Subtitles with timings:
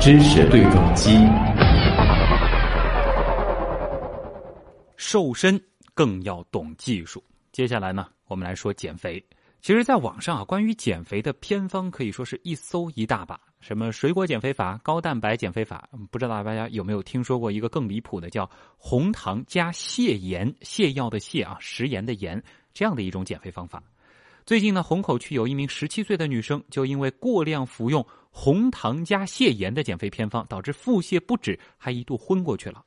[0.00, 1.10] 知识对撞机，
[4.96, 5.60] 瘦身
[5.94, 7.22] 更要懂技术。
[7.52, 9.22] 接下来呢，我们来说减肥。
[9.60, 18.48] 其实，在网上啊，关于减肥的偏方可以说是一搜一大把，什么水果减肥法、高蛋白减肥法，不知道大家有没有听说过一个更离谱的，叫
[18.78, 22.42] 红糖加泻盐，泻药的泻啊，食盐的盐，
[22.72, 23.82] 这样的一种减肥方法。
[24.46, 32.82] 最近呢，虹口区有一名十七岁的女生，就因为过量服用红糖加泻盐的减肥偏方，导致腹泻不止，还一度昏过去了。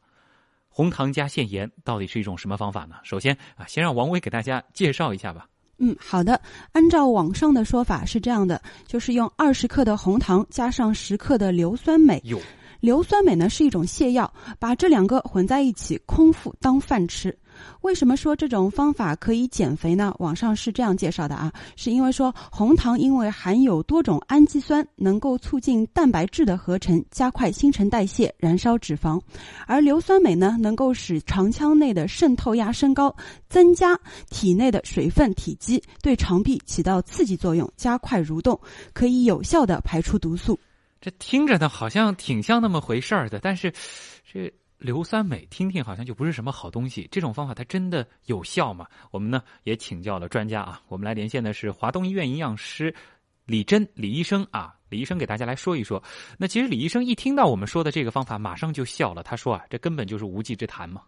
[0.67, 2.95] 红糖加泻盐到底是一种什么方法呢？
[3.03, 5.47] 首先啊，先让王威给大家介绍一下吧。
[5.77, 6.39] 嗯，好的。
[6.71, 12.19] 按照网上的说法是这样的，就是用二十克的红糖加上十克的硫酸镁。
[12.23, 12.39] 有，
[12.79, 17.37] 硫酸镁呢是一种泻药，把这两个混在一起，空腹当饭吃。
[17.81, 20.13] 为什么说这种方法可以减肥呢？
[20.19, 29.19] 网上是这样介绍的啊，是因为说红糖因为含有多种氨基酸，能够促进蛋白质的合成，加快新陈代谢，燃烧脂肪；
[29.67, 33.15] 而硫酸镁呢，能够使肠腔内的渗透压升高，
[33.49, 38.59] 增加体内的水分体积，对肠壁起到刺激作用，加快蠕动，
[38.93, 40.59] 可以有效的排出毒素。
[41.01, 43.71] 这听着呢，好像挺像那么回事儿的，但是
[44.31, 44.53] 这。
[44.83, 48.85] 硫酸镁听听好像就不是什么好东西，这种方法它真的有效吗？
[49.11, 52.93] 我们呢也请教了专家啊，我们来连线的是华东医院营养师
[53.45, 56.03] 李真李医生啊，李医生给大家来说一说。
[56.37, 61.01] 那其实李医生一听到我们说的这个方法，马上就笑了，他说啊，这根本就是无稽之谈嘛。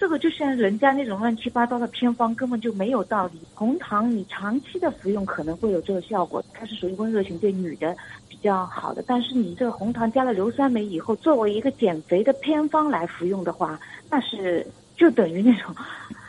[0.00, 3.38] 这个就像人家那种乱七八糟的偏方，根本就没有道理。
[3.52, 7.94] 红糖你长期的服用可能会有这个效果，它是属于温热型，对女的。
[8.26, 13.78] 比较好的，但是你这个红糖加了硫酸镁以后，作为一个减肥的偏方来服用的话，
[14.08, 15.74] 那是就等于那种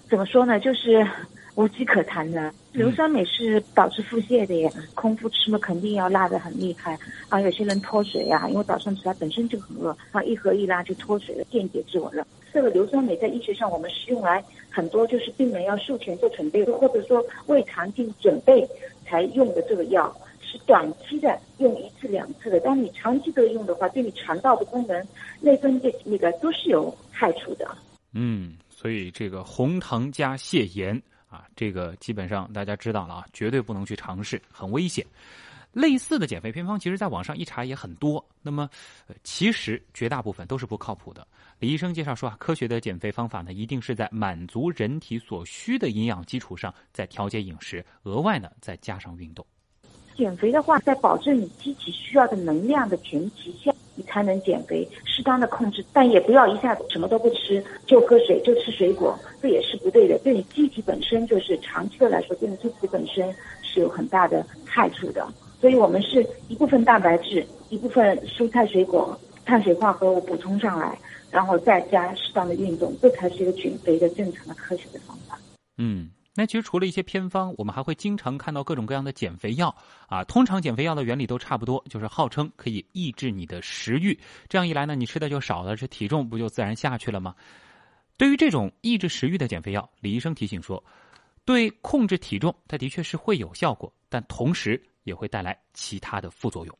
[0.09, 1.07] 怎么说呢，就是
[1.55, 2.53] 无稽可谈的。
[2.73, 6.99] 硫酸镁是导致腹泻的耶，空腹吃嘛肯定要辣的很厉害
[7.29, 7.39] 啊。
[7.39, 12.27] 有些人脱水啊，因为早上起来本身就很饿，啊一喝一拉就脱水了，电解质紊乱。
[12.53, 18.67] 这个硫酸镁在医学上我们是用来很多就是病人要术前做准备，或者说为肠镜准备
[19.05, 20.15] 才用的这个药。
[20.43, 25.07] 是短期的用一次两次的，当你长期的用的话，对你肠道的功能、
[25.39, 27.65] 内分泌那个都是有害处的。
[28.11, 35.05] 嗯，所以这个红糖加泻盐啊，这个基本上大家知道了啊，绝对不能去尝试，很危险。
[35.73, 38.23] 类似的减肥偏方，其实在网上一查也很多。
[38.41, 38.69] 那么，
[39.23, 41.25] 其实绝大部分都是不靠谱的。
[41.59, 49.45] 李医生介绍说啊，科学的减肥方法呢，一定是在满足人体所需的营养基础上，再调节饮食，额外呢再加上运动。
[50.13, 54.87] 减肥的话，在保证你机体需要的能量的前提下，你才能减肥。
[55.05, 60.19] 适当的控制，但也不要一下子什么都不吃，就喝水，就吃水果，这也是不对的。
[60.19, 65.25] 对你机体本身，就是长期的来说，对你机体本身是有很大的害处的。
[65.61, 70.97] 所以我们是一部分蛋白质，一部分蔬菜水果、碳水化合物补充上来，
[71.29, 75.39] 然后再加适当的运动，这才是一个减肥的正常的科学的方法。
[75.77, 76.09] 嗯。
[76.33, 79.75] 那其实除了一些偏方，我们还会经常看到各种各样的减肥药
[80.07, 80.23] 啊。
[80.23, 84.17] 通常减肥药的原理都差不多，就是号称可以抑制你的食欲。
[84.47, 87.35] 这样一来呢，你吃的就少了，这体重不就自然下去了吗？
[88.15, 90.81] 对于这种抑制食欲的减肥药，李医生提醒说，
[91.43, 96.77] 对控制体重，它的确是会有效果，但同时也会带来其他的副作用。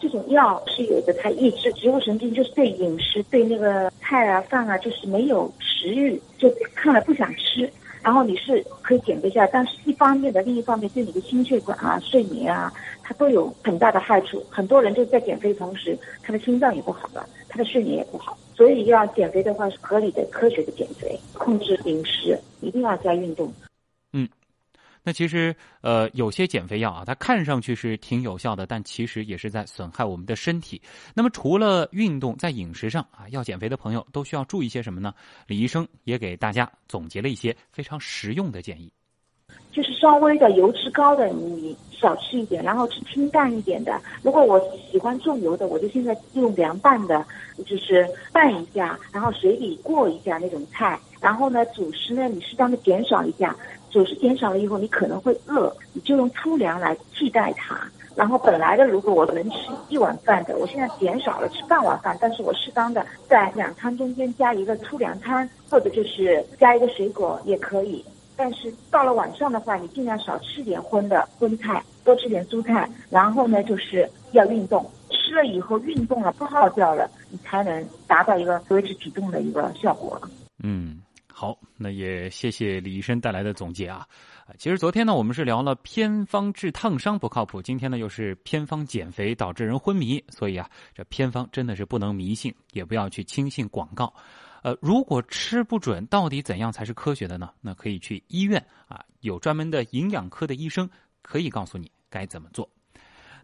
[0.00, 7.70] 这种药是有的，它抑制植物神经，就是对饮食、对那个菜啊、饭啊，就是没有食欲，就看了不想吃。
[8.02, 14.44] 然后你是可以减肥下，但是一方面的另一方面对你的心血管啊、睡眠啊，它都有很大的害处。
[14.50, 18.36] 很多人就在减肥同时，他的心脏也不好了，他的睡眠也不好。
[18.56, 23.52] 所以要减肥的话，是合理的、科学的减肥，控制饮食，一定要加运动。
[25.04, 30.80] 那其实，呃，有些减肥药啊，它看上去是挺有效的，但其实也是在损害我们的身体。
[31.12, 35.12] 那么，除了运动，在饮食上啊，要减肥的朋友都需要注意些什么呢？
[35.48, 38.92] 李医生也给大家总结了一些非常实用的建议。
[39.70, 44.00] 就是稍微的油脂高的，你少吃一点，然后吃清淡一点的。
[44.22, 44.60] 如果我
[44.90, 47.26] 喜欢重油的，我就现在用凉拌的，
[47.66, 50.98] 就是拌一下，然后水里过一下那种菜。
[51.20, 53.54] 然后呢，主食呢，你适当的减少一下。
[53.92, 57.78] 主食减少了以后，你可能会饿，你就用粗粮来替代它。
[58.16, 59.56] 然后本来的，如果我能吃
[59.88, 68.04] 一碗饭的，我现在减少了吃半碗饭，但是我适当的在两餐中间加一个粗粮餐，或者就是加一个水果也可以。
[68.36, 72.88] 但是到了晚上的话，你尽量少吃点荤的荤菜，多吃点蔬菜。
[73.10, 80.20] 然后呢，就是要运动，吃了以后运动了不耗掉了，你才能达到一个维持体重的一个效果。
[80.62, 81.00] 嗯。
[81.34, 84.06] 好，那也谢谢李医生带来的总结啊。
[84.58, 94.12] 其实昨天呢，我们是聊了偏方治烫伤不靠谱，今天呢又是偏方减肥导致人昏迷，所以啊，这偏方真的是不能迷信，也不要去轻信广告。
[94.62, 97.50] 呃，如果吃不准，到底怎样才是科学的呢？
[97.60, 100.88] 那可以去医院啊，有专门的营养科的医生
[101.22, 102.68] 可以告诉你该怎么做。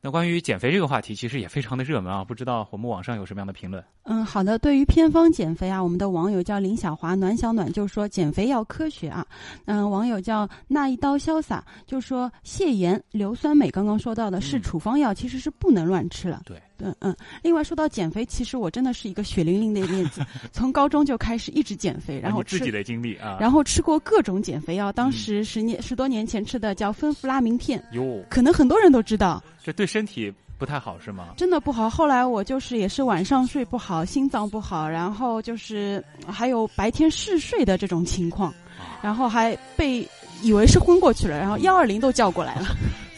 [0.01, 3.83] 那关于减肥这个话题，其实也非常的热门啊，不知道我们网上有什么样的评论？
[4.05, 4.59] 嗯，好的。
[4.59, 9.27] 对于偏方减肥啊，我们的网友叫林小华暖小暖就说减肥要科学啊。
[9.67, 16.43] 嗯，网友叫那一刀潇洒就说泻盐硫酸镁刚刚说到的是处方药，其实是不能乱吃了。
[16.47, 17.17] 对，嗯嗯。
[17.43, 20.21] 另外说到减肥，其实我真的是一个血淋淋的例子，
[20.53, 24.93] 从高中就开始一直减肥，然后自己的经历啊，然后吃过各种减肥药。
[24.93, 30.33] 当时十年十多年前吃的叫芬弗拉明片，哟，可能很多人都知道，这对身体。
[30.59, 31.29] 不太好是吗？
[31.37, 31.89] 真的不好。
[31.89, 38.53] 后来我就是也是晚上睡不好，心脏不好，然后就是还有白天嗜睡的这种情况，
[39.01, 40.05] 然后还被
[40.43, 42.67] 以为是昏过去了，然后幺二零都叫过来了。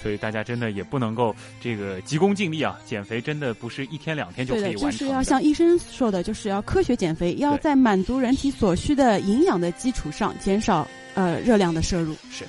[0.03, 2.79] 所以大家真的也不能够这个急功近利啊！
[2.87, 4.93] 减肥真的不是一天两天就可以完成的。
[4.93, 12.15] 就是要像医生说的，就是要科学减肥，要在满足人体所需的营养的基础上减少呃热量的摄入。
[12.31, 12.45] 是。